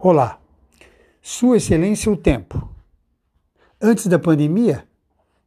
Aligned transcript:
Olá, 0.00 0.38
Sua 1.20 1.56
Excelência 1.56 2.08
o 2.08 2.16
Tempo. 2.16 2.72
Antes 3.82 4.06
da 4.06 4.16
pandemia, 4.16 4.84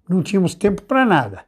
não 0.10 0.22
tínhamos 0.22 0.54
tempo 0.54 0.82
para 0.82 1.06
nada. 1.06 1.46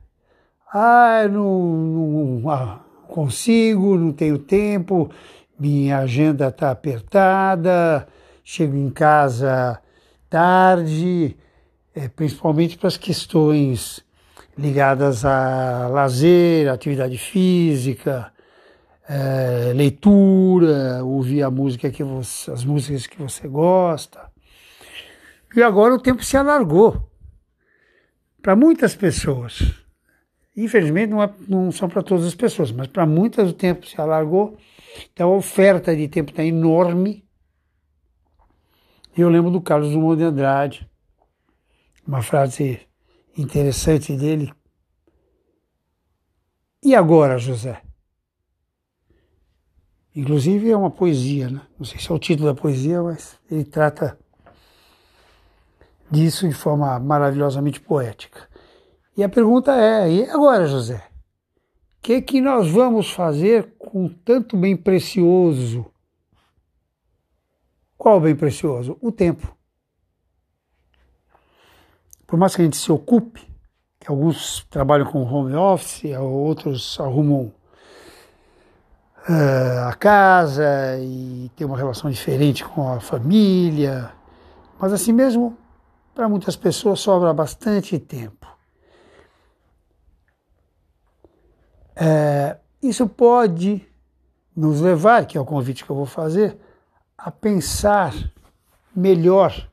Ah, 0.73 1.27
não, 1.29 1.59
não 1.59 2.49
ah, 2.49 2.79
consigo, 3.09 3.97
não 3.97 4.13
tenho 4.13 4.39
tempo, 4.39 5.11
minha 5.59 5.97
agenda 5.97 6.47
está 6.47 6.71
apertada, 6.71 8.07
chego 8.41 8.77
em 8.77 8.89
casa 8.89 9.81
tarde, 10.29 11.35
é, 11.93 12.07
principalmente 12.07 12.77
para 12.77 12.87
as 12.87 12.95
questões 12.95 14.01
ligadas 14.57 15.25
a 15.25 15.89
lazer, 15.89 16.69
atividade 16.69 17.17
física, 17.17 18.32
é, 19.07 19.73
leitura, 19.73 21.03
ouvir 21.03 21.43
a 21.43 21.51
música 21.51 21.91
que 21.91 22.03
você, 22.03 22.51
as 22.51 22.63
músicas 22.63 23.07
que 23.07 23.21
você 23.21 23.47
gosta. 23.47 24.31
E 25.55 25.61
agora 25.61 25.93
o 25.93 25.99
tempo 25.99 26.23
se 26.23 26.35
alargou 26.37 27.11
para 28.41 28.55
muitas 28.55 28.95
pessoas. 28.95 29.73
Infelizmente 30.55 31.09
não, 31.09 31.21
é, 31.21 31.33
não 31.47 31.71
são 31.71 31.89
para 31.89 32.03
todas 32.03 32.25
as 32.25 32.35
pessoas, 32.35 32.71
mas 32.71 32.87
para 32.87 33.05
muitas 33.05 33.49
o 33.49 33.53
tempo 33.53 33.85
se 33.85 33.99
alargou. 33.99 34.57
Então 35.11 35.31
a 35.31 35.37
oferta 35.37 35.95
de 35.95 36.07
tempo 36.07 36.31
está 36.31 36.43
enorme. 36.43 37.23
Eu 39.15 39.29
lembro 39.29 39.51
do 39.51 39.61
Carlos 39.61 39.91
Drummond 39.91 40.17
de 40.17 40.23
Andrade, 40.23 40.89
uma 42.05 42.21
frase 42.21 42.79
interessante 43.37 44.15
dele. 44.15 44.51
E 46.81 46.95
agora, 46.95 47.37
José? 47.37 47.81
Inclusive 50.15 50.69
é 50.69 50.77
uma 50.77 50.91
poesia, 50.91 51.49
né? 51.49 51.61
Não 51.77 51.85
sei 51.85 51.99
se 51.99 52.11
é 52.11 52.13
o 52.13 52.19
título 52.19 52.53
da 52.53 52.59
poesia, 52.59 53.01
mas 53.01 53.39
ele 53.49 53.63
trata 53.63 54.17
disso 56.09 56.47
de 56.47 56.53
forma 56.53 56.99
maravilhosamente 56.99 57.81
poética. 57.81 58.47
E 59.17 59.23
a 59.23 59.29
pergunta 59.29 59.75
é: 59.75 60.11
e 60.11 60.29
agora, 60.29 60.67
José? 60.67 60.97
O 61.97 62.03
que, 62.03 62.21
que 62.21 62.41
nós 62.41 62.69
vamos 62.69 63.11
fazer 63.11 63.73
com 63.79 64.07
tanto 64.07 64.57
bem 64.57 64.75
precioso? 64.75 65.85
Qual 67.97 68.19
bem 68.19 68.35
precioso? 68.35 68.97
O 69.01 69.11
tempo. 69.11 69.55
Por 72.27 72.37
mais 72.37 72.55
que 72.55 72.61
a 72.61 72.65
gente 72.65 72.77
se 72.77 72.91
ocupe, 72.91 73.41
que 73.99 74.09
alguns 74.09 74.65
trabalham 74.69 75.09
com 75.09 75.23
home 75.23 75.55
office, 75.55 76.03
outros 76.19 76.99
arrumam 76.99 77.53
uh, 79.29 79.87
a 79.87 79.93
casa 79.93 80.97
e 80.99 81.49
tem 81.55 81.65
uma 81.65 81.77
relação 81.77 82.09
diferente 82.09 82.63
com 82.63 82.91
a 82.91 82.99
família. 82.99 84.11
Mas 84.79 84.93
assim 84.93 85.13
mesmo, 85.13 85.57
para 86.13 86.27
muitas 86.29 86.55
pessoas 86.55 86.99
sobra 86.99 87.33
bastante 87.33 87.97
tempo. 87.99 88.47
É, 91.95 92.57
isso 92.81 93.07
pode 93.07 93.87
nos 94.55 94.81
levar, 94.81 95.25
que 95.25 95.37
é 95.37 95.41
o 95.41 95.45
convite 95.45 95.85
que 95.85 95.89
eu 95.89 95.95
vou 95.95 96.05
fazer, 96.05 96.57
a 97.17 97.31
pensar 97.31 98.13
melhor 98.95 99.69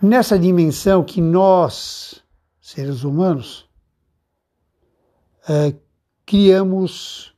nessa 0.00 0.38
dimensão 0.38 1.02
que 1.02 1.20
nós, 1.20 2.22
seres 2.60 3.02
humanos, 3.02 3.68
é, 5.48 5.74
criamos 6.24 7.35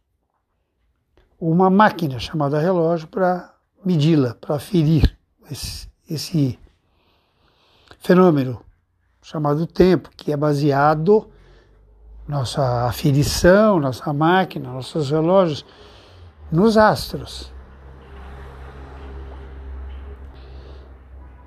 uma 1.41 1.71
máquina 1.71 2.19
chamada 2.19 2.59
relógio 2.59 3.07
para 3.09 3.55
medi-la, 3.85 4.35
para 4.35 4.57
aferir 4.57 5.17
esse, 5.51 5.89
esse 6.09 6.59
fenômeno 7.99 8.61
chamado 9.23 9.67
tempo, 9.67 10.11
que 10.17 10.33
é 10.33 10.37
baseado 10.37 11.29
nossa 12.27 12.87
aferição, 12.87 13.79
nossa 13.79 14.13
máquina, 14.13 14.71
nossos 14.71 15.11
relógios 15.11 15.65
nos 16.51 16.77
astros. 16.77 17.53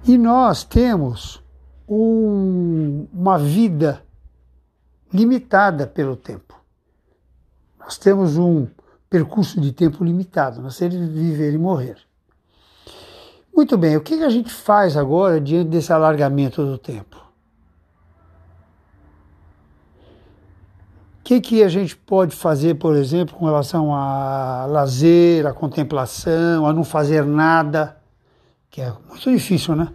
E 0.03 0.17
nós 0.17 0.63
temos 0.63 1.43
um, 1.87 3.07
uma 3.13 3.37
vida 3.37 4.03
limitada 5.13 5.85
pelo 5.85 6.15
tempo. 6.15 6.59
Nós 7.79 7.97
temos 7.97 8.37
um 8.37 8.67
percurso 9.11 9.59
de 9.59 9.73
tempo 9.73 10.05
limitado, 10.05 10.61
nascer, 10.61 10.89
viver 10.89 11.53
e 11.53 11.57
morrer. 11.57 11.97
Muito 13.53 13.77
bem, 13.77 13.97
o 13.97 14.01
que 14.01 14.13
a 14.23 14.29
gente 14.29 14.49
faz 14.49 14.95
agora 14.95 15.39
diante 15.41 15.69
desse 15.69 15.91
alargamento 15.91 16.65
do 16.65 16.77
tempo? 16.77 17.17
O 21.19 21.23
que, 21.25 21.41
que 21.41 21.61
a 21.61 21.67
gente 21.67 21.95
pode 21.95 22.33
fazer, 22.33 22.75
por 22.75 22.95
exemplo, 22.95 23.35
com 23.35 23.45
relação 23.45 23.93
a 23.93 24.65
lazer, 24.65 25.45
a 25.45 25.53
contemplação, 25.53 26.65
a 26.65 26.71
não 26.71 26.85
fazer 26.85 27.25
nada, 27.25 27.97
que 28.69 28.81
é 28.81 28.93
muito 29.09 29.29
difícil, 29.29 29.75
né? 29.75 29.91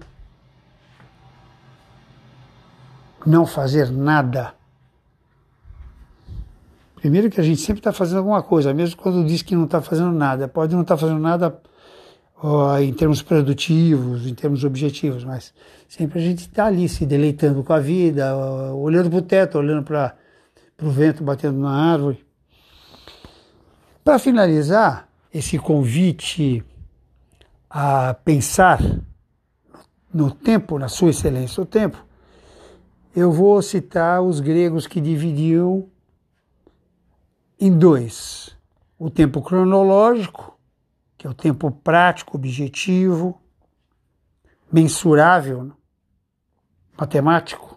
Não 3.24 3.46
fazer 3.46 3.90
nada. 3.90 4.55
Primeiro 6.96 7.30
que 7.30 7.40
a 7.40 7.44
gente 7.44 7.60
sempre 7.60 7.80
está 7.80 7.92
fazendo 7.92 8.18
alguma 8.18 8.42
coisa, 8.42 8.72
mesmo 8.72 8.96
quando 8.96 9.24
diz 9.24 9.42
que 9.42 9.54
não 9.54 9.64
está 9.64 9.80
fazendo 9.80 10.12
nada. 10.12 10.48
Pode 10.48 10.74
não 10.74 10.82
estar 10.82 10.96
tá 10.96 11.00
fazendo 11.00 11.20
nada 11.20 11.60
ó, 12.42 12.78
em 12.78 12.92
termos 12.92 13.22
produtivos, 13.22 14.26
em 14.26 14.34
termos 14.34 14.64
objetivos, 14.64 15.22
mas 15.22 15.52
sempre 15.88 16.18
a 16.18 16.22
gente 16.22 16.40
está 16.40 16.66
ali 16.66 16.88
se 16.88 17.04
deleitando 17.04 17.62
com 17.62 17.72
a 17.72 17.78
vida, 17.78 18.34
ó, 18.34 18.74
olhando 18.74 19.10
para 19.10 19.18
o 19.18 19.22
teto, 19.22 19.58
olhando 19.58 19.84
para 19.84 20.16
o 20.82 20.90
vento 20.90 21.22
batendo 21.22 21.58
na 21.58 21.70
árvore. 21.70 22.24
Para 24.02 24.18
finalizar 24.18 25.08
esse 25.32 25.58
convite 25.58 26.64
a 27.68 28.14
pensar 28.14 28.80
no 30.12 30.30
tempo, 30.30 30.78
na 30.78 30.88
sua 30.88 31.10
excelência 31.10 31.62
o 31.62 31.66
tempo, 31.66 32.02
eu 33.14 33.30
vou 33.30 33.60
citar 33.60 34.22
os 34.22 34.40
gregos 34.40 34.86
que 34.86 35.00
dividiam 35.00 35.86
em 37.58 37.76
dois: 37.76 38.56
o 38.98 39.10
tempo 39.10 39.42
cronológico, 39.42 40.58
que 41.16 41.26
é 41.26 41.30
o 41.30 41.34
tempo 41.34 41.70
prático, 41.70 42.36
objetivo, 42.36 43.40
mensurável, 44.72 45.64
né? 45.64 45.72
matemático, 46.98 47.76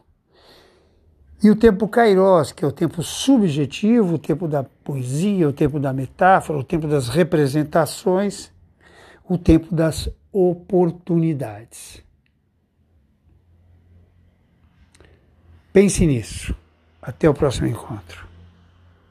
e 1.42 1.50
o 1.50 1.56
tempo 1.56 1.88
kairos, 1.88 2.52
que 2.52 2.66
é 2.66 2.68
o 2.68 2.72
tempo 2.72 3.02
subjetivo, 3.02 4.16
o 4.16 4.20
tempo 4.20 4.46
da 4.46 4.64
poesia, 4.64 5.48
o 5.48 5.54
tempo 5.54 5.80
da 5.80 5.94
metáfora, 5.94 6.60
o 6.60 6.64
tempo 6.64 6.86
das 6.86 7.08
representações, 7.08 8.52
o 9.24 9.38
tempo 9.38 9.74
das 9.74 10.10
oportunidades. 10.34 12.04
Pense 15.72 16.06
nisso. 16.06 16.54
Até 17.02 17.30
o 17.30 17.34
próximo 17.34 17.68
encontro. 17.68 18.29